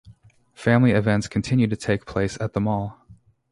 Family 0.55 0.93
events 0.93 1.27
continue 1.27 1.67
to 1.67 1.75
take 1.75 2.07
place 2.07 2.35
at 2.41 2.53
the 2.53 2.59
mall. 2.59 3.05